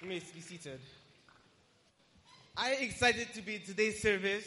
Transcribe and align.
You 0.00 0.08
may 0.08 0.20
be 0.20 0.40
seated. 0.40 0.78
Are 2.56 2.70
you 2.72 2.86
excited 2.86 3.34
to 3.34 3.42
be 3.42 3.56
in 3.56 3.62
today's 3.62 4.00
service? 4.00 4.46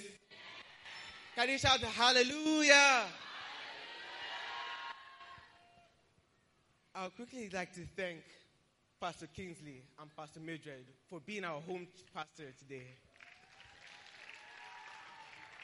Can 1.36 1.50
you 1.50 1.58
shout 1.58 1.82
hallelujah? 1.82 3.04
I 6.96 7.04
would 7.04 7.16
quickly 7.18 7.50
like 7.54 7.74
to 7.74 7.82
thank 7.98 8.22
Pastor 9.02 9.28
Kingsley 9.28 9.82
and 10.00 10.16
Pastor 10.16 10.40
Mildred 10.40 10.86
for 11.10 11.20
being 11.20 11.44
our 11.44 11.60
home 11.60 11.86
pastor 12.14 12.54
today. 12.58 12.88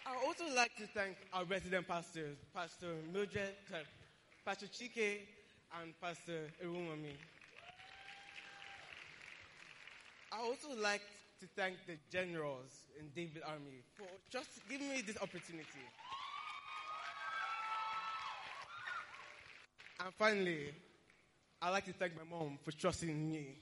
I 0.06 0.16
would 0.18 0.26
also 0.26 0.54
like 0.54 0.76
to 0.78 0.88
thank 0.88 1.16
our 1.32 1.46
resident 1.46 1.88
pastors, 1.88 2.38
Pastor 2.54 2.94
Mildred, 3.14 3.56
Pastor 4.46 4.68
Chike, 4.68 5.20
and 5.82 5.94
Pastor 6.02 6.52
Erumami. 6.62 7.16
I 10.38 10.42
also 10.42 10.80
like 10.80 11.02
to 11.40 11.48
thank 11.56 11.78
the 11.88 11.98
generals 12.11 12.70
in 13.00 13.07
David 13.16 13.42
Army 13.48 13.82
for 13.96 14.06
just 14.30 14.48
giving 14.70 14.88
me 14.89 15.02
this 15.02 15.18
opportunity. 15.18 15.66
And 20.00 20.14
finally, 20.14 20.75
I'd 21.60 21.71
like 21.71 21.86
to 21.86 21.94
thank 21.94 22.14
my 22.16 22.38
mom 22.38 22.60
for 22.64 22.71
trusting 22.71 23.32
me. 23.32 23.56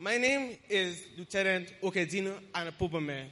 my 0.00 0.18
name 0.18 0.56
is 0.68 1.00
Lieutenant 1.16 1.72
Okedino 1.80 2.40
Anapobame. 2.54 3.26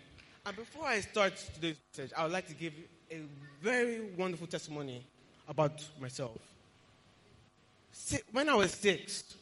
And 0.46 0.56
before 0.56 0.86
I 0.86 1.00
start 1.00 1.36
today's 1.54 1.76
message, 1.96 2.12
I 2.16 2.22
would 2.22 2.32
like 2.32 2.46
to 2.46 2.54
give 2.54 2.74
a 3.10 3.22
very 3.60 4.12
wonderful 4.16 4.46
testimony 4.46 5.04
about 5.48 5.84
myself. 6.00 6.51
When 8.32 8.48
I 8.48 8.54
was 8.54 8.72
six, 8.72 9.36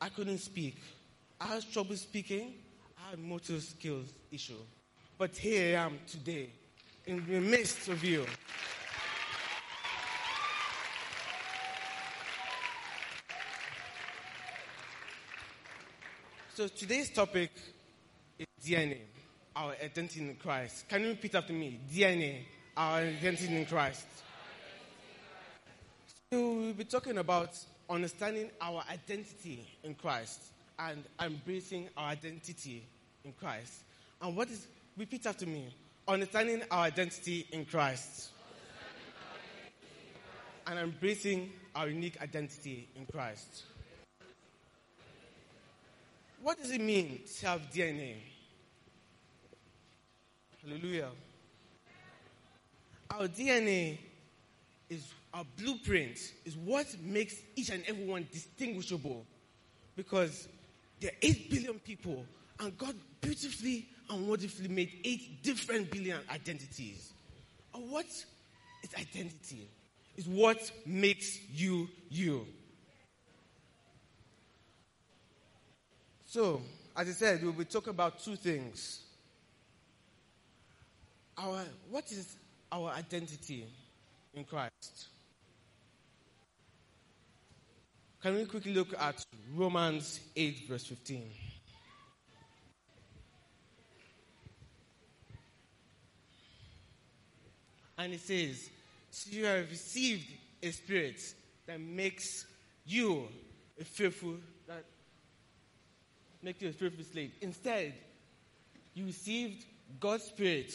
I 0.00 0.08
couldn't 0.08 0.38
speak. 0.38 0.76
I 1.40 1.46
had 1.46 1.72
trouble 1.72 1.96
speaking. 1.96 2.54
I 2.96 3.10
had 3.10 3.18
motor 3.18 3.58
skills 3.60 4.12
issue. 4.30 4.54
But 5.18 5.36
here 5.36 5.78
I 5.78 5.82
am 5.82 5.98
today, 6.06 6.50
in 7.06 7.24
the 7.26 7.40
midst 7.40 7.88
of 7.88 8.02
you. 8.04 8.24
So 16.54 16.68
today's 16.68 17.10
topic 17.10 17.50
is 18.38 18.46
DNA, 18.64 18.98
our 19.56 19.74
identity 19.82 20.20
in 20.20 20.36
Christ. 20.36 20.88
Can 20.88 21.02
you 21.02 21.08
repeat 21.08 21.34
after 21.34 21.52
me? 21.52 21.80
DNA, 21.92 22.42
our 22.76 22.98
identity 22.98 23.56
in 23.56 23.66
Christ. 23.66 24.06
So 26.30 26.52
we'll 26.52 26.74
be 26.74 26.84
talking 26.84 27.18
about 27.18 27.56
understanding 27.90 28.50
our 28.60 28.82
identity 28.90 29.66
in 29.82 29.94
Christ 29.94 30.40
and 30.78 31.04
embracing 31.20 31.88
our 31.96 32.10
identity 32.10 32.86
in 33.24 33.32
Christ. 33.32 33.82
And 34.22 34.36
what 34.36 34.48
is, 34.48 34.66
repeat 34.96 35.26
after 35.26 35.44
me, 35.44 35.74
understanding 36.06 36.62
our 36.70 36.84
identity 36.84 37.46
in 37.52 37.64
Christ. 37.64 38.30
And 40.66 40.78
embracing 40.78 41.50
our 41.74 41.88
unique 41.88 42.20
identity 42.22 42.88
in 42.94 43.06
Christ. 43.06 43.64
What 46.42 46.58
does 46.58 46.70
it 46.70 46.80
mean 46.80 47.20
to 47.40 47.46
have 47.48 47.60
DNA? 47.72 48.14
Hallelujah. 50.62 51.08
Our 53.10 53.26
DNA 53.26 53.98
is 54.88 55.12
our 55.32 55.44
blueprint 55.56 56.18
is 56.44 56.56
what 56.56 56.86
makes 57.02 57.36
each 57.56 57.70
and 57.70 57.84
every 57.86 58.04
one 58.04 58.26
distinguishable. 58.32 59.24
Because 59.96 60.48
there 61.00 61.10
are 61.10 61.16
8 61.22 61.50
billion 61.50 61.78
people, 61.78 62.24
and 62.58 62.76
God 62.76 62.94
beautifully 63.20 63.86
and 64.08 64.28
wonderfully 64.28 64.68
made 64.68 64.92
8 65.04 65.42
different 65.42 65.90
billion 65.90 66.18
identities. 66.30 67.12
And 67.74 67.90
what 67.90 68.06
is 68.06 68.26
identity? 68.98 69.68
Is 70.16 70.26
what 70.26 70.70
makes 70.84 71.38
you 71.52 71.88
you. 72.10 72.46
So, 76.26 76.60
as 76.96 77.08
I 77.08 77.12
said, 77.12 77.42
we'll 77.42 77.52
be 77.52 77.64
talking 77.64 77.90
about 77.90 78.22
two 78.22 78.36
things. 78.36 79.02
Our, 81.38 81.64
what 81.90 82.10
is 82.12 82.36
our 82.70 82.90
identity 82.90 83.66
in 84.34 84.44
Christ? 84.44 85.08
Can 88.22 88.34
we 88.34 88.44
quickly 88.44 88.74
look 88.74 88.92
at 88.98 89.24
Romans 89.54 90.20
8, 90.36 90.68
verse 90.68 90.84
15? 90.84 91.30
And 97.96 98.12
it 98.12 98.20
says, 98.20 98.68
So 99.10 99.30
you 99.30 99.46
have 99.46 99.70
received 99.70 100.26
a 100.62 100.70
spirit 100.70 101.18
that 101.66 101.80
makes 101.80 102.44
you 102.84 103.26
a 103.80 103.84
fearful, 103.84 104.34
that 104.66 104.84
makes 106.42 106.60
you 106.60 106.68
a 106.68 106.72
fearful 106.72 107.04
slave. 107.04 107.32
Instead, 107.40 107.94
you 108.92 109.06
received 109.06 109.64
God's 109.98 110.24
spirit 110.24 110.74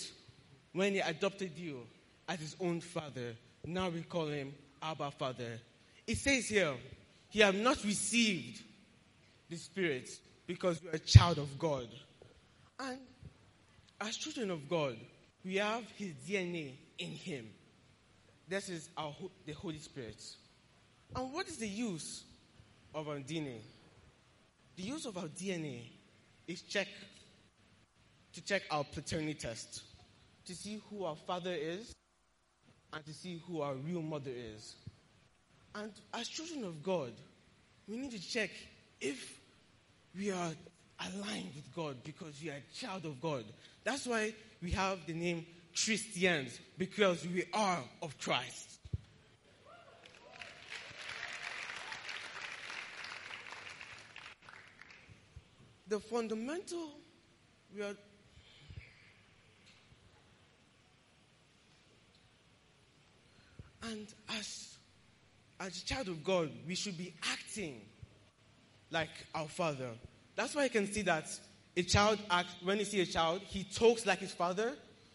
when 0.73 0.93
He 0.93 0.99
adopted 0.99 1.51
you 1.55 1.81
as 2.27 2.39
His 2.39 2.55
own 2.59 2.81
father. 2.81 3.35
Now 3.67 3.89
we 3.89 4.01
call 4.01 4.27
Him 4.27 4.55
Abba 4.81 5.11
Father. 5.11 5.59
It 6.07 6.17
says 6.17 6.47
here, 6.47 6.73
you 7.31 7.43
have 7.43 7.55
not 7.55 7.83
received 7.83 8.61
the 9.49 9.57
Spirit 9.57 10.09
because 10.47 10.81
you 10.81 10.89
are 10.89 10.95
a 10.95 10.99
child 10.99 11.37
of 11.37 11.57
God. 11.59 11.87
And 12.79 12.97
as 14.01 14.17
children 14.17 14.51
of 14.51 14.69
God, 14.69 14.97
we 15.43 15.55
have 15.55 15.83
His 15.97 16.13
DNA 16.27 16.73
in 16.97 17.09
Him. 17.11 17.47
This 18.47 18.69
is 18.69 18.89
our, 18.97 19.13
the 19.45 19.53
Holy 19.53 19.79
Spirit. 19.79 20.21
And 21.15 21.33
what 21.33 21.47
is 21.47 21.57
the 21.57 21.67
use 21.67 22.23
of 22.93 23.07
our 23.07 23.17
DNA? 23.17 23.59
The 24.75 24.83
use 24.83 25.05
of 25.05 25.17
our 25.17 25.27
DNA 25.27 25.83
is 26.47 26.61
check 26.61 26.87
to 28.33 28.43
check 28.43 28.63
our 28.69 28.83
paternity 28.83 29.33
test, 29.33 29.83
to 30.45 30.53
see 30.53 30.81
who 30.89 31.05
our 31.05 31.15
father 31.15 31.53
is, 31.53 31.93
and 32.91 33.05
to 33.05 33.13
see 33.13 33.41
who 33.47 33.61
our 33.61 33.75
real 33.75 34.01
mother 34.01 34.31
is. 34.33 34.75
And 35.75 35.91
as 36.13 36.27
children 36.29 36.63
of 36.63 36.81
God, 36.81 37.11
we 37.87 37.97
need 37.97 38.11
to 38.11 38.21
check 38.21 38.49
if 39.01 39.39
we 40.17 40.31
are 40.31 40.51
aligned 40.99 41.53
with 41.53 41.75
God 41.75 41.97
because 42.03 42.41
we 42.41 42.49
are 42.49 42.53
a 42.53 42.75
child 42.75 43.05
of 43.05 43.21
God. 43.21 43.43
That's 43.83 44.07
why 44.07 44.33
we 44.63 44.71
have 44.71 45.05
the 45.05 45.13
name 45.13 45.45
Christians 45.75 46.57
because 46.77 47.27
we 47.27 47.43
are 47.53 47.79
of 48.01 48.17
Christ. 48.19 48.79
The 55.87 55.99
fundamental 55.99 56.89
we 57.75 57.83
are 57.83 57.95
and 63.83 64.07
as 64.29 64.74
as 65.65 65.81
a 65.81 65.85
child 65.85 66.07
of 66.09 66.23
God, 66.23 66.51
we 66.67 66.75
should 66.75 66.97
be 66.97 67.13
acting 67.31 67.81
like 68.91 69.09
our 69.33 69.47
father. 69.47 69.89
That's 70.35 70.53
why 70.53 70.65
you 70.65 70.69
can 70.69 70.91
see 70.91 71.01
that 71.03 71.27
a 71.75 71.81
child 71.81 72.19
acts, 72.29 72.53
when 72.63 72.77
you 72.77 72.85
see 72.85 73.01
a 73.01 73.05
child, 73.05 73.41
he 73.41 73.63
talks 73.63 74.05
like 74.05 74.19
his 74.19 74.31
father, 74.31 74.73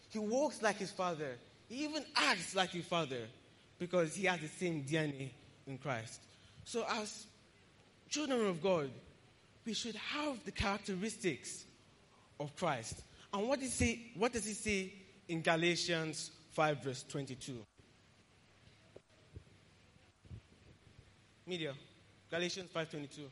he 0.09 0.19
walks 0.19 0.61
like 0.61 0.77
his 0.77 0.91
father, 0.91 1.37
he 1.69 1.85
even 1.85 2.03
acts 2.15 2.53
like 2.53 2.71
his 2.71 2.85
father 2.85 3.27
because 3.79 4.13
he 4.13 4.25
has 4.25 4.41
the 4.41 4.47
same 4.47 4.83
DNA 4.83 5.29
in 5.67 5.77
Christ. 5.77 6.19
So, 6.65 6.85
as 6.89 7.25
children 8.09 8.45
of 8.45 8.61
God, 8.61 8.91
we 9.65 9.73
should 9.73 9.95
have 9.95 10.43
the 10.43 10.51
characteristics 10.51 11.63
of 12.39 12.55
Christ. 12.57 13.01
And 13.33 13.47
what 13.47 13.61
does 13.61 13.79
he, 13.79 14.11
what 14.17 14.33
does 14.33 14.45
he 14.45 14.53
say 14.53 14.93
in 15.29 15.41
Galatians 15.41 16.31
5, 16.51 16.83
verse 16.83 17.05
22? 17.07 17.57
Media, 21.51 21.75
Galatians 22.29 22.71
5:22. 22.71 23.29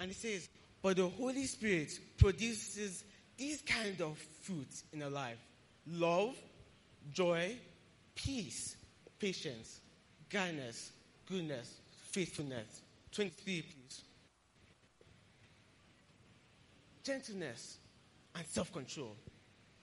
And 0.00 0.10
it 0.10 0.16
says, 0.16 0.48
"But 0.80 0.96
the 0.96 1.08
Holy 1.10 1.46
Spirit 1.46 1.90
produces 2.16 3.04
these 3.36 3.60
kind 3.60 4.00
of 4.00 4.18
fruits 4.40 4.84
in 4.92 5.02
our 5.02 5.10
life: 5.10 5.38
love, 5.86 6.34
joy, 7.12 7.58
peace, 8.14 8.76
patience, 9.18 9.80
kindness, 10.30 10.90
goodness, 11.26 11.68
faithfulness." 12.12 12.80
23, 13.12 13.62
please. 13.62 14.02
Gentleness 17.04 17.76
and 18.34 18.46
self-control. 18.46 19.14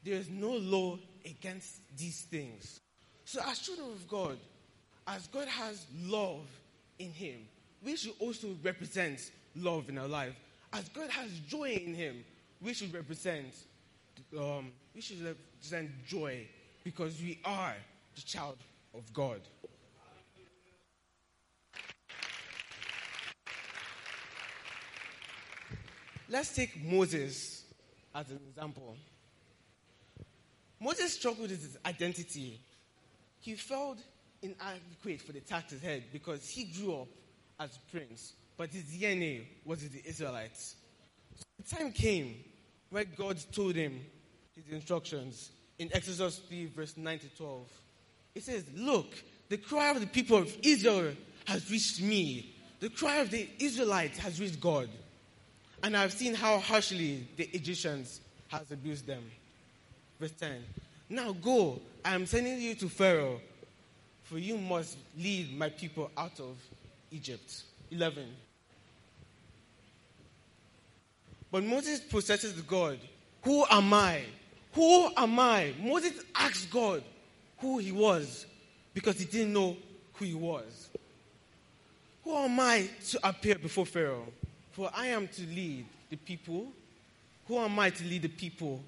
There 0.04 0.16
is 0.16 0.30
no 0.30 0.54
law 0.58 0.98
against 1.24 1.96
these 1.96 2.22
things. 2.22 2.80
So, 3.24 3.40
as 3.46 3.60
children 3.60 3.92
of 3.92 4.08
God, 4.08 4.40
as 5.06 5.28
God 5.28 5.48
has 5.48 5.86
love 5.94 6.48
in 6.98 7.14
Him, 7.14 7.48
we 7.84 7.96
should 7.96 8.14
also 8.20 8.56
represent 8.64 9.32
love 9.56 9.90
in 9.90 9.98
our 9.98 10.08
life. 10.08 10.36
As 10.74 10.88
God 10.90 11.10
has 11.10 11.30
joy 11.48 11.82
in 11.86 11.94
Him, 11.94 12.24
we 12.62 12.74
should 12.74 12.94
represent, 12.94 13.54
um, 14.38 14.72
we 14.94 15.02
should 15.02 15.24
represent 15.24 15.90
joy 16.08 16.48
because 16.84 17.20
we 17.22 17.40
are 17.44 17.76
the 18.16 18.22
child 18.22 18.58
of 18.94 19.12
God. 19.14 19.42
Let's 26.30 26.56
take 26.56 26.82
Moses 26.82 27.66
as 28.16 28.30
an 28.32 28.40
example. 28.48 28.96
Moses 30.80 31.14
struggled 31.14 31.52
with 31.52 31.62
his 31.62 31.78
identity. 31.86 32.62
He 33.42 33.56
felt 33.56 33.98
inadequate 34.42 35.22
for 35.22 35.34
the 35.34 35.42
task 35.42 35.74
ahead 35.74 36.06
because 36.14 36.48
he 36.48 36.64
grew 36.64 37.02
up 37.02 37.08
as 37.62 37.78
prince, 37.92 38.34
but 38.58 38.70
his 38.70 38.84
DNA 38.84 39.44
was 39.66 39.88
the 39.88 40.02
Israelites. 40.04 40.76
So 41.36 41.44
the 41.60 41.76
time 41.76 41.92
came 41.92 42.36
where 42.90 43.06
God 43.06 43.38
told 43.52 43.76
him 43.76 44.00
his 44.56 44.74
instructions 44.74 45.52
in 45.78 45.90
Exodus 45.94 46.40
3, 46.50 46.66
verse 46.68 46.98
9 46.98 47.20
to 47.20 47.30
12. 47.38 47.68
It 48.36 48.44
says, 48.44 48.66
Look, 48.76 49.14
the 49.50 49.58
cry 49.58 49.92
of 49.92 50.02
the 50.02 50.08
people 50.08 50.38
of 50.38 50.56
Israel 50.64 51.14
has 51.46 51.70
reached 51.70 52.02
me. 52.02 52.56
The 52.80 52.90
cry 52.90 53.18
of 53.18 53.30
the 53.30 53.48
Israelites 53.60 54.18
has 54.20 54.40
reached 54.40 54.60
God. 54.60 54.90
And 55.84 55.96
I've 55.96 56.14
seen 56.14 56.34
how 56.34 56.60
harshly 56.60 57.28
the 57.38 57.44
Egyptians 57.54 58.22
has 58.48 58.72
abused 58.72 59.06
them. 59.06 59.24
Verse 60.20 60.32
10. 60.32 60.64
Now 61.10 61.32
go, 61.34 61.80
I 62.04 62.16
am 62.16 62.26
sending 62.26 62.60
you 62.60 62.74
to 62.76 62.90
Pharaoh, 62.90 63.40
for 64.24 64.38
you 64.38 64.58
must 64.58 64.98
lead 65.18 65.58
my 65.58 65.70
people 65.70 66.10
out 66.18 66.40
of 66.40 66.58
Egypt. 67.12 67.64
11. 67.92 68.26
But 71.52 71.64
Moses 71.64 72.00
processes 72.00 72.54
God, 72.62 72.98
Who 73.44 73.66
am 73.70 73.94
I? 73.94 74.22
Who 74.74 75.10
am 75.18 75.40
I? 75.40 75.74
Moses 75.82 76.14
asked 76.34 76.72
God 76.72 77.04
who 77.58 77.78
he 77.80 77.92
was 77.92 78.46
because 78.94 79.20
he 79.20 79.26
didn't 79.26 79.54
know 79.54 79.76
who 80.14 80.26
he 80.26 80.34
was. 80.34 80.90
Who 82.24 82.36
am 82.36 82.60
I 82.60 82.90
to 83.10 83.28
appear 83.28 83.56
before 83.56 83.86
Pharaoh? 83.86 84.28
For 84.72 84.90
I 84.94 85.08
am 85.08 85.28
to 85.28 85.42
lead 85.42 85.86
the 86.10 86.16
people. 86.16 86.68
Who 87.48 87.58
am 87.58 87.78
I 87.80 87.90
to 87.90 88.04
lead 88.06 88.22
the 88.22 88.30
people 88.30 88.82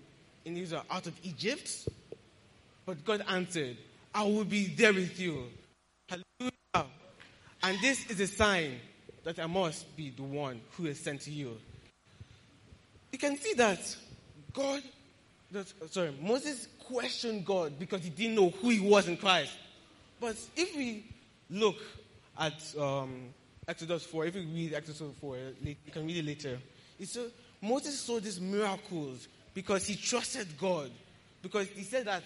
in 0.46 0.56
Israel 0.56 0.86
out 0.90 1.08
of 1.08 1.14
Egypt? 1.24 1.90
But 2.86 3.04
God 3.04 3.24
answered, 3.28 3.78
I 4.14 4.24
will 4.24 4.46
be 4.46 4.68
there 4.68 4.94
with 4.94 5.20
you. 5.20 5.46
Hallelujah. 6.08 6.52
And 7.64 7.80
this 7.80 8.06
is 8.10 8.20
a 8.20 8.28
sign 8.28 8.80
that 9.24 9.40
I 9.40 9.46
must 9.46 9.96
be 9.96 10.10
the 10.10 10.24
one 10.24 10.60
who 10.72 10.86
is 10.86 11.00
sent 11.00 11.22
to 11.22 11.32
you. 11.32 11.58
You 13.12 13.18
can 13.18 13.38
see 13.38 13.54
that 13.54 13.80
God, 14.54 14.82
that, 15.52 15.72
sorry, 15.92 16.14
Moses 16.22 16.68
questioned 16.86 17.46
God 17.46 17.80
because 17.80 18.04
he 18.04 18.10
didn't 18.10 18.36
know 18.36 18.50
who 18.50 18.70
he 18.70 18.82
was 18.82 19.08
in 19.08 19.16
Christ. 19.16 19.54
But 20.20 20.36
if 20.58 20.76
we 20.76 21.06
look 21.50 21.78
at 22.38 22.62
um, 22.78 23.30
Exodus 23.66 24.06
4, 24.06 24.26
if 24.26 24.36
you 24.36 24.42
read 24.42 24.74
Exodus 24.74 25.02
4, 25.22 25.38
you 25.64 25.76
can 25.92 26.06
read 26.06 26.18
it 26.18 26.26
later. 26.26 26.60
It's 27.00 27.14
so, 27.14 27.28
Moses 27.62 27.98
saw 27.98 28.20
these 28.20 28.42
miracles 28.42 29.28
because 29.54 29.88
he 29.88 29.96
trusted 29.96 30.58
God. 30.58 30.92
Because 31.42 31.68
he 31.70 31.84
said 31.84 32.06
that, 32.06 32.24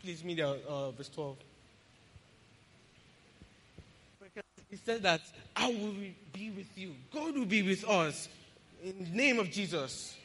please, 0.00 0.22
me 0.22 0.34
there, 0.34 0.54
uh, 0.68 0.90
verse 0.92 1.08
12. 1.08 1.36
He 4.70 4.76
said 4.76 5.02
that 5.02 5.20
I 5.54 5.68
will 5.68 5.94
be 6.32 6.50
with 6.50 6.76
you. 6.76 6.94
God 7.12 7.36
will 7.36 7.46
be 7.46 7.62
with 7.62 7.84
us. 7.88 8.28
In 8.82 9.04
the 9.04 9.16
name 9.16 9.38
of 9.38 9.50
Jesus. 9.50 10.16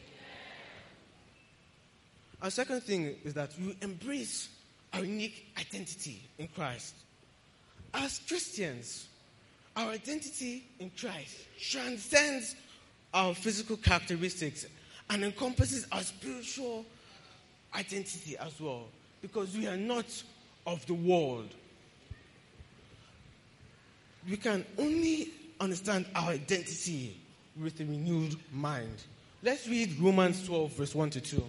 Our 2.41 2.49
second 2.49 2.81
thing 2.81 3.15
is 3.23 3.35
that 3.35 3.51
we 3.59 3.77
embrace 3.81 4.49
our 4.93 5.03
unique 5.03 5.53
identity 5.59 6.23
in 6.39 6.47
Christ. 6.47 6.95
As 7.93 8.19
Christians, 8.27 9.07
our 9.75 9.91
identity 9.91 10.65
in 10.79 10.91
Christ 10.97 11.37
transcends 11.59 12.55
our 13.13 13.33
physical 13.35 13.77
characteristics 13.77 14.65
and 15.09 15.23
encompasses 15.23 15.85
our 15.91 16.01
spiritual 16.01 16.85
identity 17.75 18.37
as 18.37 18.59
well 18.59 18.85
because 19.21 19.55
we 19.55 19.67
are 19.67 19.77
not 19.77 20.05
of 20.65 20.85
the 20.87 20.93
world. 20.93 21.53
We 24.29 24.37
can 24.37 24.65
only 24.77 25.29
understand 25.59 26.05
our 26.15 26.29
identity 26.29 27.17
with 27.61 27.79
a 27.79 27.85
renewed 27.85 28.35
mind. 28.51 29.03
Let's 29.43 29.67
read 29.67 29.99
Romans 29.99 30.45
12, 30.45 30.71
verse 30.73 30.95
1 30.95 31.09
to 31.11 31.21
2. 31.21 31.43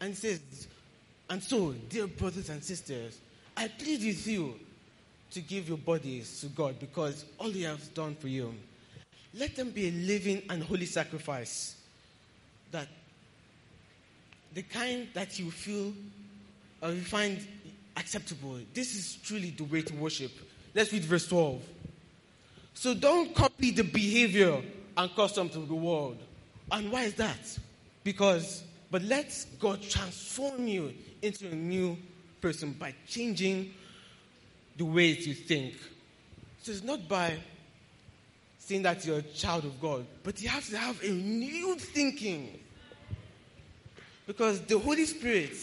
And 0.00 0.12
it 0.12 0.16
says, 0.16 0.40
And 1.30 1.42
so, 1.42 1.72
dear 1.88 2.06
brothers 2.06 2.50
and 2.50 2.62
sisters, 2.62 3.18
I 3.56 3.68
plead 3.68 4.04
with 4.04 4.26
you 4.26 4.54
to 5.30 5.40
give 5.40 5.68
your 5.68 5.78
bodies 5.78 6.40
to 6.40 6.46
God 6.48 6.78
because 6.78 7.24
all 7.38 7.50
He 7.50 7.62
has 7.62 7.88
done 7.88 8.14
for 8.14 8.28
you. 8.28 8.54
Let 9.34 9.56
them 9.56 9.70
be 9.70 9.88
a 9.88 9.92
living 9.92 10.42
and 10.48 10.62
holy 10.62 10.86
sacrifice 10.86 11.76
that 12.70 12.88
the 14.54 14.62
kind 14.62 15.08
that 15.14 15.38
you 15.38 15.50
feel 15.50 15.92
or 16.82 16.92
you 16.92 17.00
find 17.00 17.46
acceptable. 17.96 18.58
This 18.72 18.94
is 18.94 19.16
truly 19.22 19.50
the 19.50 19.64
way 19.64 19.82
to 19.82 19.94
worship. 19.94 20.32
Let's 20.74 20.92
read 20.92 21.02
verse 21.02 21.26
12. 21.26 21.62
So 22.78 22.94
don't 22.94 23.34
copy 23.34 23.72
the 23.72 23.82
behavior 23.82 24.62
and 24.96 25.14
customs 25.16 25.56
of 25.56 25.66
the 25.66 25.74
world. 25.74 26.16
And 26.70 26.92
why 26.92 27.02
is 27.02 27.14
that? 27.14 27.58
Because, 28.04 28.62
but 28.88 29.02
let 29.02 29.34
God 29.58 29.82
transform 29.82 30.68
you 30.68 30.94
into 31.20 31.48
a 31.48 31.56
new 31.56 31.98
person 32.40 32.76
by 32.78 32.94
changing 33.08 33.74
the 34.76 34.84
ways 34.84 35.26
you 35.26 35.34
think. 35.34 35.74
So 36.62 36.70
it's 36.70 36.84
not 36.84 37.08
by 37.08 37.38
saying 38.60 38.84
that 38.84 39.04
you're 39.04 39.18
a 39.18 39.22
child 39.22 39.64
of 39.64 39.80
God, 39.80 40.06
but 40.22 40.40
you 40.40 40.48
have 40.48 40.68
to 40.68 40.78
have 40.78 41.02
a 41.02 41.10
new 41.10 41.74
thinking. 41.74 42.60
Because 44.24 44.60
the 44.60 44.78
Holy 44.78 45.04
Spirit 45.04 45.56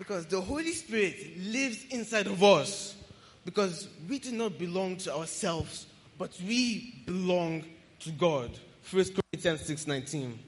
because 0.00 0.24
the 0.24 0.40
Holy 0.40 0.72
Spirit 0.72 1.14
lives 1.36 1.84
inside 1.90 2.26
of 2.26 2.42
us. 2.42 2.96
Because 3.44 3.86
we 4.08 4.18
do 4.18 4.32
not 4.32 4.58
belong 4.58 4.96
to 4.96 5.14
ourselves, 5.14 5.86
but 6.16 6.30
we 6.46 7.02
belong 7.04 7.64
to 8.00 8.10
God. 8.12 8.50
1 8.90 9.04
Corinthians 9.32 9.60
6 9.66 9.86
19. 9.86 10.38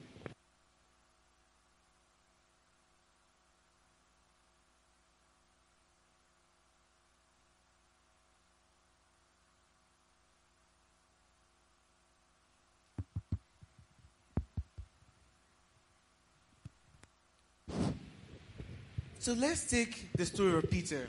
So 19.22 19.34
let's 19.34 19.70
take 19.70 20.10
the 20.14 20.26
story 20.26 20.54
of 20.54 20.68
Peter. 20.68 21.06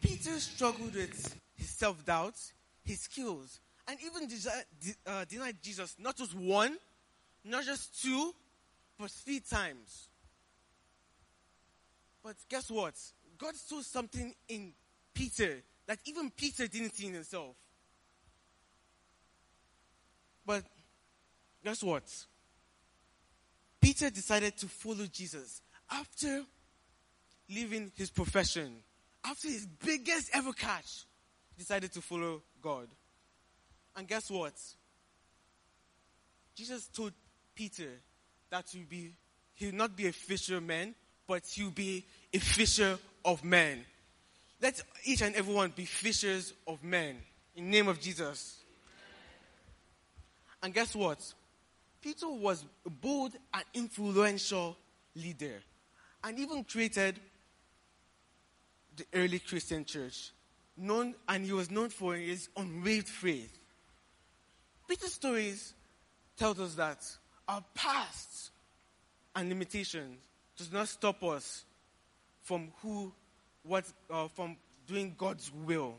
Peter 0.00 0.40
struggled 0.40 0.94
with 0.94 1.36
his 1.54 1.68
self 1.68 2.02
doubt, 2.02 2.36
his 2.82 3.00
skills, 3.00 3.60
and 3.86 3.98
even 4.02 4.26
uh, 5.06 5.26
denied 5.26 5.56
Jesus 5.62 5.96
not 5.98 6.16
just 6.16 6.34
one, 6.34 6.78
not 7.44 7.64
just 7.64 8.02
two, 8.02 8.34
but 8.98 9.10
three 9.10 9.40
times. 9.40 10.08
But 12.24 12.36
guess 12.48 12.70
what? 12.70 12.94
God 13.36 13.54
saw 13.54 13.82
something 13.82 14.34
in 14.48 14.72
Peter 15.12 15.58
that 15.86 15.98
even 16.06 16.30
Peter 16.30 16.66
didn't 16.68 16.94
see 16.94 17.08
in 17.08 17.12
himself. 17.12 17.54
But 20.46 20.64
guess 21.62 21.82
what? 21.82 22.04
Peter 23.78 24.08
decided 24.08 24.56
to 24.56 24.68
follow 24.68 25.04
Jesus 25.04 25.60
after 25.90 26.46
leaving 27.48 27.92
his 27.96 28.10
profession, 28.10 28.76
after 29.24 29.48
his 29.48 29.66
biggest 29.66 30.30
ever 30.34 30.52
catch, 30.52 31.04
decided 31.56 31.92
to 31.92 32.00
follow 32.00 32.42
God. 32.62 32.88
And 33.96 34.06
guess 34.06 34.30
what? 34.30 34.54
Jesus 36.54 36.86
told 36.88 37.12
Peter 37.54 37.90
that 38.50 38.66
he 38.70 38.78
would 38.78 38.88
be, 38.88 39.12
he 39.54 39.66
would 39.66 39.74
not 39.74 39.96
be 39.96 40.06
a 40.06 40.12
fisherman, 40.12 40.94
but 41.26 41.42
he 41.46 41.64
would 41.64 41.74
be 41.74 42.04
a 42.32 42.38
fisher 42.38 42.98
of 43.24 43.44
men. 43.44 43.84
Let 44.60 44.82
each 45.04 45.22
and 45.22 45.34
everyone 45.34 45.72
be 45.74 45.84
fishers 45.84 46.52
of 46.66 46.82
men 46.82 47.16
in 47.54 47.64
the 47.64 47.70
name 47.70 47.88
of 47.88 48.00
Jesus. 48.00 48.58
And 50.62 50.74
guess 50.74 50.94
what? 50.94 51.20
Peter 52.00 52.28
was 52.28 52.64
a 52.86 52.90
bold 52.90 53.32
and 53.52 53.64
influential 53.74 54.76
leader 55.14 55.62
and 56.24 56.38
even 56.38 56.64
created 56.64 57.18
the 58.98 59.06
early 59.14 59.38
Christian 59.38 59.84
church, 59.84 60.32
known 60.76 61.14
and 61.28 61.44
he 61.44 61.52
was 61.52 61.70
known 61.70 61.88
for 61.90 62.14
his 62.14 62.48
unwavering 62.56 63.02
faith. 63.02 63.58
Peter's 64.88 65.14
stories 65.14 65.74
tells 66.36 66.60
us 66.60 66.74
that 66.74 67.04
our 67.46 67.64
past 67.74 68.50
and 69.34 69.48
limitations 69.48 70.18
does 70.56 70.72
not 70.72 70.88
stop 70.88 71.22
us 71.22 71.64
from 72.42 72.72
who, 72.82 73.12
what, 73.62 73.84
uh, 74.10 74.28
from 74.28 74.56
doing 74.86 75.14
God's 75.16 75.52
will. 75.52 75.94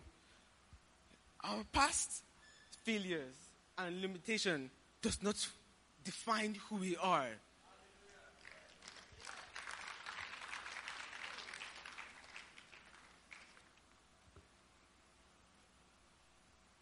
Our 1.44 1.64
past 1.72 2.24
failures 2.84 3.36
and 3.78 4.02
limitation 4.02 4.70
does 5.02 5.22
not 5.22 5.36
define 6.04 6.56
who 6.68 6.78
we 6.78 6.98
are. 6.98 7.28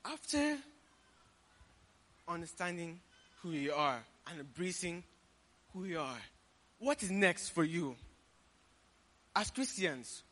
After 0.09 0.57
understanding 2.27 2.99
who 3.41 3.51
you 3.51 3.73
are 3.73 3.99
and 4.29 4.39
embracing 4.39 5.03
who 5.73 5.83
you 5.83 5.99
are, 5.99 6.21
what 6.79 7.03
is 7.03 7.11
next 7.11 7.49
for 7.49 7.63
you? 7.63 7.95
As 9.35 9.51
Christians, 9.51 10.23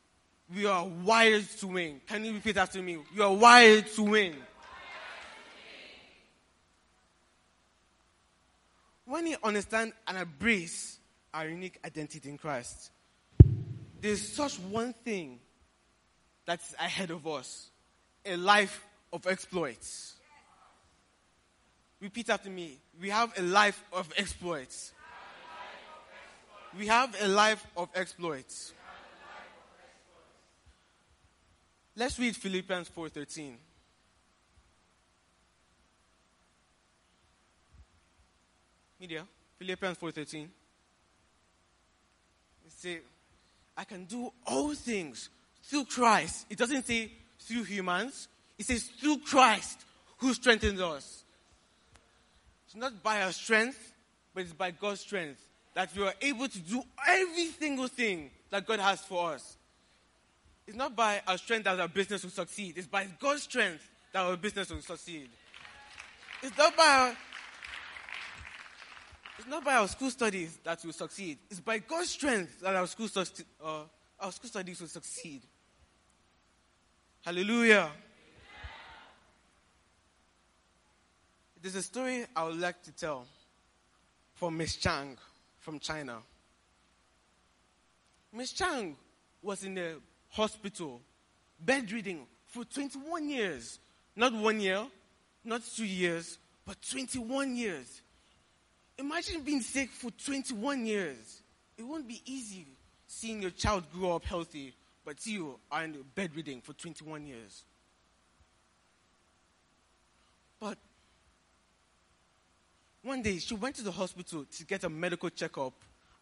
we 0.53 0.65
are 0.65 0.85
wired 0.85 1.47
to 1.59 1.67
win. 1.67 1.99
Can 2.07 2.23
you 2.23 2.33
repeat 2.33 2.55
after 2.55 2.81
me? 2.81 2.99
You 3.13 3.23
are 3.23 3.33
wired 3.33 3.87
to 3.95 4.03
win. 4.03 4.35
When 9.05 9.27
you 9.27 9.37
understand 9.43 9.93
and 10.07 10.17
embrace 10.17 10.97
our 11.33 11.47
unique 11.47 11.79
identity 11.85 12.29
in 12.29 12.37
Christ, 12.37 12.91
there's 14.01 14.21
such 14.27 14.57
one 14.59 14.93
thing 14.93 15.39
that's 16.45 16.73
ahead 16.79 17.11
of 17.11 17.27
us 17.27 17.69
a 18.25 18.35
life 18.37 18.83
of 19.15 19.25
exploits. 19.27 20.15
Repeat 22.01 22.29
after 22.29 22.49
me. 22.49 22.77
We 23.01 23.09
have 23.09 23.33
a 23.39 23.41
life 23.41 23.81
of 23.93 24.11
exploits. 24.17 24.91
We 26.77 26.87
have 26.87 27.15
a 27.21 27.27
life 27.29 27.65
of 27.77 27.87
exploits. 27.95 28.73
Let's 31.95 32.19
read 32.19 32.35
Philippians 32.35 32.89
4:13. 32.89 33.57
Media, 38.99 39.25
Philippians 39.57 39.97
4:13. 39.97 40.49
It 42.65 42.71
says, 42.71 43.01
I 43.77 43.85
can 43.85 44.03
do 44.03 44.33
all 44.45 44.75
things 44.75 45.29
through 45.63 45.85
Christ. 45.85 46.47
It 46.49 46.57
doesn't 46.57 46.85
say 46.85 47.11
through 47.39 47.63
humans. 47.63 48.27
It 48.57 48.65
says 48.65 48.83
through 48.83 49.19
Christ 49.19 49.79
who 50.17 50.33
strengthens 50.33 50.81
us. 50.81 51.23
It's 52.67 52.75
not 52.75 53.03
by 53.03 53.21
our 53.21 53.31
strength, 53.31 53.93
but 54.33 54.43
it's 54.43 54.53
by 54.53 54.71
God's 54.71 55.01
strength 55.01 55.41
that 55.73 55.95
we 55.95 56.03
are 56.03 56.13
able 56.21 56.47
to 56.47 56.59
do 56.59 56.81
every 57.07 57.47
single 57.47 57.87
thing 57.87 58.31
that 58.49 58.65
God 58.65 58.79
has 58.79 59.01
for 59.01 59.33
us. 59.33 59.57
It's 60.67 60.77
not 60.77 60.95
by 60.95 61.21
our 61.27 61.37
strength 61.37 61.65
that 61.65 61.79
our 61.79 61.87
business 61.87 62.23
will 62.23 62.31
succeed. 62.31 62.77
It's 62.77 62.87
by 62.87 63.07
God's 63.19 63.43
strength 63.43 63.87
that 64.13 64.25
our 64.25 64.37
business 64.37 64.69
will 64.69 64.81
succeed. 64.81 65.29
It's 66.41 66.57
not 66.57 66.75
by 66.75 66.83
our, 66.87 67.15
it's 69.37 69.47
not 69.47 69.63
by 69.63 69.75
our 69.75 69.87
school 69.87 70.09
studies 70.09 70.57
that 70.63 70.83
will 70.83 70.93
succeed. 70.93 71.37
It's 71.49 71.59
by 71.59 71.79
God's 71.79 72.09
strength 72.09 72.61
that 72.61 72.75
our 72.75 72.87
school, 72.87 73.09
uh, 73.63 73.81
our 74.19 74.31
school 74.31 74.49
studies 74.49 74.79
will 74.79 74.87
succeed. 74.87 75.41
Hallelujah. 77.23 77.91
There's 81.65 81.77
a 81.77 81.81
story 81.81 82.23
I 82.35 82.43
would 82.43 82.59
like 82.59 82.83
to 82.83 82.91
tell 82.91 83.25
from 84.35 84.55
Miss 84.55 84.75
Chang 84.75 85.17
from 85.61 85.79
China. 85.79 86.17
Miss 88.31 88.51
Chang 88.51 88.95
was 89.41 89.63
in 89.63 89.73
the 89.73 89.95
hospital, 90.29 91.01
bedridden 91.59 92.19
for 92.45 92.65
21 92.65 93.29
years. 93.31 93.79
Not 94.15 94.31
one 94.33 94.59
year, 94.59 94.85
not 95.43 95.63
two 95.75 95.87
years, 95.87 96.37
but 96.67 96.77
21 96.87 97.55
years. 97.55 98.03
Imagine 98.99 99.41
being 99.41 99.61
sick 99.61 99.89
for 99.89 100.11
21 100.23 100.85
years. 100.85 101.41
It 101.79 101.81
won't 101.81 102.07
be 102.07 102.21
easy 102.27 102.67
seeing 103.07 103.41
your 103.41 103.49
child 103.49 103.85
grow 103.91 104.17
up 104.17 104.25
healthy, 104.25 104.75
but 105.03 105.25
you 105.25 105.59
are 105.71 105.83
in 105.83 105.97
bedridden 106.13 106.61
for 106.61 106.73
21 106.73 107.25
years. 107.25 107.63
But 110.59 110.77
one 113.05 113.21
day 113.21 113.37
she 113.37 113.53
went 113.53 113.75
to 113.75 113.83
the 113.83 113.91
hospital 113.91 114.45
to 114.51 114.65
get 114.65 114.83
a 114.83 114.89
medical 114.89 115.29
checkup, 115.29 115.73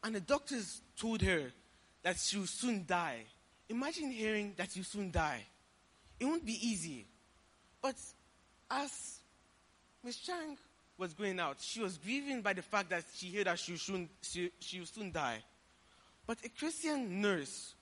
and 0.03 0.13
the 0.13 0.19
doctors 0.19 0.81
told 0.97 1.21
her 1.21 1.51
that 2.03 2.17
she 2.17 2.37
will 2.37 2.45
soon 2.45 2.83
die. 2.85 3.23
Imagine 3.69 4.11
hearing 4.11 4.53
that 4.57 4.75
you 4.75 4.83
soon 4.83 5.09
die. 5.09 5.41
It 6.19 6.25
won't 6.25 6.45
be 6.45 6.59
easy. 6.67 7.05
But 7.81 7.95
as 8.69 9.19
Miss 10.03 10.17
Chang 10.17 10.57
was 10.97 11.13
going 11.13 11.39
out, 11.39 11.57
she 11.61 11.79
was 11.81 11.97
grieving 11.97 12.41
by 12.41 12.51
the 12.51 12.61
fact 12.61 12.89
that 12.89 13.05
she 13.15 13.33
heard 13.33 13.47
that 13.47 13.59
she, 13.59 13.77
soon, 13.77 14.09
she, 14.21 14.51
she 14.59 14.83
soon 14.83 15.13
die. 15.13 15.41
But 16.27 16.39
a 16.43 16.49
Christian 16.49 17.21
nurse 17.21 17.75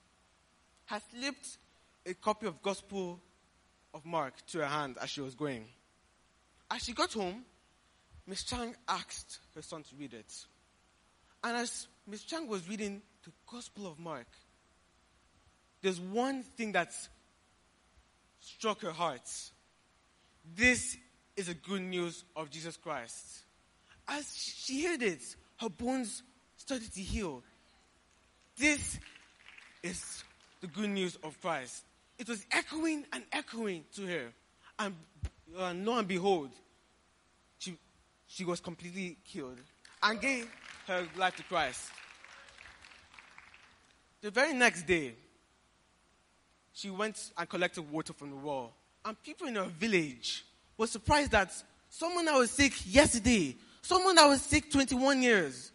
had 0.85 1.01
slipped 1.11 1.57
a 2.05 2.13
copy 2.13 2.45
of 2.45 2.61
Gospel 2.61 3.19
of 3.95 4.05
Mark 4.05 4.33
to 4.51 4.59
her 4.59 4.65
hand 4.65 4.97
as 5.01 5.09
she 5.09 5.21
was 5.21 5.33
going. 5.33 5.65
As 6.69 6.83
she 6.83 6.93
got 6.93 7.11
home, 7.13 7.43
Miss 8.27 8.43
Chang 8.43 8.75
asked 8.87 9.39
her 9.55 9.61
son 9.61 9.83
to 9.83 9.95
read 9.97 10.13
it. 10.13 10.33
And 11.43 11.57
as 11.57 11.87
Miss 12.07 12.23
Chang 12.23 12.47
was 12.47 12.67
reading 12.69 13.01
the 13.23 13.31
Gospel 13.51 13.87
of 13.87 13.99
Mark, 13.99 14.27
there's 15.81 15.99
one 15.99 16.43
thing 16.43 16.71
that 16.73 16.93
struck 18.39 18.81
her 18.81 18.91
heart. 18.91 19.29
This 20.55 20.97
is 21.35 21.47
the 21.47 21.53
good 21.53 21.81
news 21.81 22.23
of 22.35 22.49
Jesus 22.49 22.77
Christ. 22.77 23.43
As 24.07 24.35
she 24.35 24.85
heard 24.85 25.01
it, 25.01 25.21
her 25.59 25.69
bones 25.69 26.23
started 26.57 26.93
to 26.93 27.01
heal. 27.01 27.43
This 28.57 28.99
is 29.81 30.23
the 30.59 30.67
good 30.67 30.89
news 30.89 31.17
of 31.23 31.39
Christ. 31.41 31.83
It 32.19 32.29
was 32.29 32.45
echoing 32.51 33.05
and 33.13 33.23
echoing 33.31 33.85
to 33.95 34.05
her. 34.05 34.33
And 34.77 34.95
uh, 35.57 35.73
lo 35.75 35.97
and 35.97 36.07
behold, 36.07 36.51
she 38.33 38.45
was 38.45 38.61
completely 38.61 39.17
healed 39.23 39.59
and 40.01 40.21
gave 40.21 40.47
her 40.87 41.05
life 41.17 41.35
to 41.35 41.43
Christ. 41.43 41.91
The 44.21 44.31
very 44.31 44.53
next 44.53 44.83
day, 44.83 45.15
she 46.71 46.89
went 46.89 47.31
and 47.37 47.49
collected 47.49 47.81
water 47.91 48.13
from 48.13 48.29
the 48.29 48.37
well. 48.37 48.71
And 49.03 49.21
people 49.21 49.47
in 49.47 49.55
her 49.55 49.65
village 49.65 50.45
were 50.77 50.87
surprised 50.87 51.31
that 51.31 51.51
someone 51.89 52.23
that 52.25 52.37
was 52.37 52.51
sick 52.51 52.71
yesterday, 52.85 53.57
someone 53.81 54.15
that 54.15 54.27
was 54.27 54.41
sick 54.41 54.71
21 54.71 55.21
years, 55.21 55.71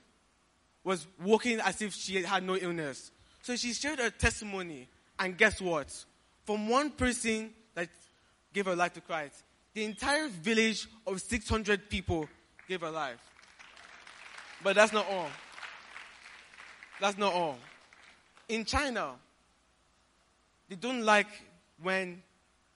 was 0.82 1.06
walking 1.22 1.60
as 1.60 1.82
if 1.82 1.92
she 1.92 2.22
had 2.22 2.42
no 2.42 2.56
illness. 2.56 3.10
So 3.42 3.54
she 3.56 3.75
shared 3.75 3.98
her 3.98 4.10
testimony. 4.10 4.88
And 5.18 5.36
guess 5.36 5.60
what? 5.60 5.92
From 6.44 6.68
one 6.68 6.90
person 6.90 7.50
that 7.75 7.88
gave 8.54 8.64
her 8.64 8.76
life 8.76 8.94
to 8.94 9.02
Christ, 9.02 9.42
the 9.75 9.84
entire 9.84 10.28
village 10.28 10.88
of 11.06 11.20
600 11.20 11.90
people 11.90 12.26
gave 12.68 12.80
her 12.80 12.90
life. 12.90 13.18
But 14.62 14.76
that's 14.76 14.92
not 14.92 15.06
all. 15.11 15.28
That's 17.00 17.18
not 17.18 17.32
all. 17.32 17.58
In 18.49 18.64
China, 18.64 19.12
they 20.68 20.76
don't 20.76 21.02
like 21.02 21.28
when 21.82 22.23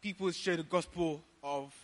people 0.01 0.31
share 0.31 0.57
the 0.57 0.63
gospel 0.63 1.23
of 1.43 1.75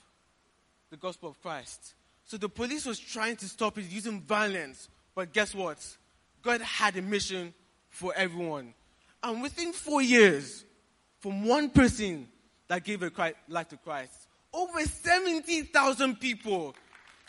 the 0.90 0.96
gospel 0.96 1.30
of 1.30 1.40
Christ. 1.42 1.94
So 2.25 2.36
the 2.36 2.48
police 2.48 2.84
was 2.84 2.98
trying 2.98 3.36
to 3.36 3.48
stop 3.48 3.78
it 3.78 3.84
using 3.88 4.20
violence. 4.20 4.88
But 5.14 5.32
guess 5.32 5.54
what? 5.54 5.78
God 6.42 6.60
had 6.60 6.96
a 6.96 7.02
mission 7.02 7.54
for 7.88 8.12
everyone. 8.14 8.75
And 9.22 9.42
within 9.42 9.72
four 9.72 10.02
years, 10.02 10.64
from 11.20 11.44
one 11.44 11.70
person 11.70 12.28
that 12.68 12.84
gave 12.84 13.02
a 13.02 13.10
life 13.48 13.68
to 13.68 13.76
Christ, 13.76 14.28
over 14.52 14.80
70,000 14.80 16.20
people 16.20 16.75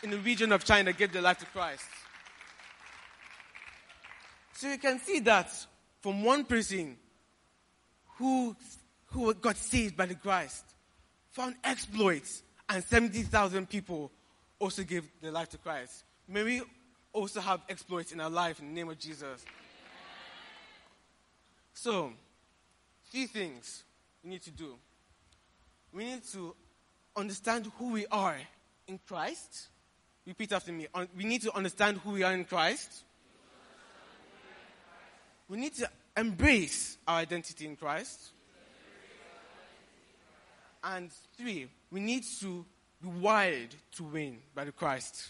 in 0.02 0.10
the 0.10 0.18
region 0.18 0.52
of 0.52 0.64
China 0.64 0.92
gave 0.92 1.12
their 1.12 1.22
life 1.22 1.38
to 1.38 1.46
Christ. 1.46 1.86
So 4.54 4.68
you 4.68 4.78
can 4.78 4.98
see 4.98 5.20
that 5.20 5.50
from 6.00 6.24
one 6.24 6.44
person 6.44 6.96
who, 8.16 8.56
who 9.06 9.32
got 9.34 9.56
saved 9.56 9.96
by 9.96 10.06
the 10.06 10.14
Christ, 10.14 10.64
found 11.30 11.54
exploits, 11.62 12.42
and 12.68 12.82
70,000 12.82 13.68
people 13.68 14.10
also 14.58 14.82
gave 14.82 15.08
their 15.22 15.30
life 15.30 15.48
to 15.50 15.58
Christ. 15.58 16.04
May 16.26 16.42
we 16.42 16.62
also 17.12 17.40
have 17.40 17.60
exploits 17.68 18.12
in 18.12 18.20
our 18.20 18.30
life 18.30 18.60
in 18.60 18.68
the 18.68 18.74
name 18.74 18.88
of 18.88 18.98
Jesus. 18.98 19.44
So, 21.72 22.12
three 23.10 23.26
things 23.26 23.84
we 24.22 24.30
need 24.30 24.42
to 24.42 24.50
do. 24.50 24.74
We 25.92 26.04
need 26.04 26.24
to 26.32 26.54
understand 27.16 27.70
who 27.78 27.92
we 27.92 28.06
are 28.08 28.36
in 28.88 28.98
Christ. 29.06 29.68
Repeat 30.28 30.52
after 30.52 30.72
me. 30.72 30.86
We 31.16 31.24
need 31.24 31.40
to 31.42 31.56
understand 31.56 31.96
who 32.04 32.10
we 32.10 32.22
are 32.22 32.34
in 32.34 32.44
Christ. 32.44 33.02
We 35.48 35.56
need 35.56 35.74
to 35.76 35.88
embrace 36.14 36.98
our 37.08 37.20
identity 37.20 37.64
in 37.64 37.76
Christ. 37.76 38.32
And 40.84 41.10
three, 41.38 41.68
we 41.90 42.00
need 42.00 42.24
to 42.40 42.66
be 43.00 43.08
wired 43.08 43.74
to 43.92 44.04
win 44.04 44.36
by 44.54 44.66
the 44.66 44.72
Christ. 44.72 45.28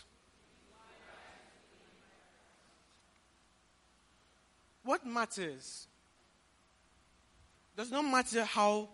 What 4.82 5.06
matters 5.06 5.86
does 7.76 7.92
not 7.92 8.02
matter 8.02 8.42
how 8.42 8.88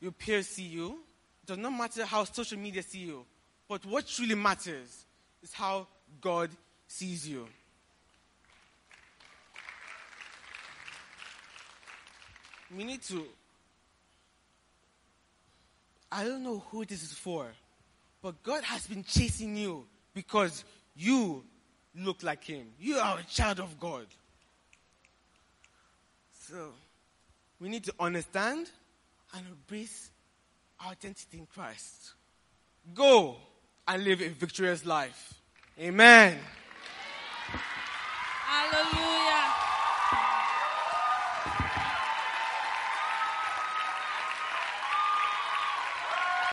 your 0.00 0.12
peers 0.12 0.46
see 0.46 0.62
you, 0.62 1.00
does 1.44 1.58
not 1.58 1.72
matter 1.72 2.06
how 2.06 2.24
social 2.24 2.58
media 2.58 2.82
see 2.82 3.00
you, 3.00 3.26
but 3.68 3.84
what 3.84 4.06
truly 4.06 4.36
matters 4.36 5.03
is 5.44 5.52
how 5.52 5.86
God 6.22 6.50
sees 6.88 7.28
you. 7.28 7.46
We 12.74 12.82
need 12.82 13.02
to. 13.02 13.24
I 16.10 16.24
don't 16.24 16.42
know 16.42 16.64
who 16.70 16.84
this 16.84 17.02
is 17.02 17.12
for, 17.12 17.46
but 18.22 18.42
God 18.42 18.64
has 18.64 18.86
been 18.86 19.04
chasing 19.04 19.56
you 19.56 19.84
because 20.14 20.64
you 20.96 21.44
look 21.94 22.22
like 22.22 22.42
Him. 22.44 22.66
You 22.80 22.96
are 22.96 23.18
a 23.18 23.24
child 23.24 23.60
of 23.60 23.78
God. 23.78 24.06
So, 26.48 26.72
we 27.60 27.68
need 27.68 27.84
to 27.84 27.94
understand 28.00 28.70
and 29.34 29.46
embrace 29.46 30.10
our 30.80 30.92
identity 30.92 31.38
in 31.38 31.46
Christ. 31.46 32.12
Go 32.94 33.36
and 33.86 34.04
live 34.04 34.20
a 34.20 34.28
victorious 34.28 34.84
life. 34.86 35.34
Amen. 35.78 36.38
Hallelujah. 38.46 39.03